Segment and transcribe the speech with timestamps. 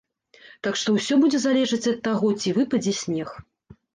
[0.67, 3.29] Так што ўсё будзе залежаць ад таго ці выпадзе снег.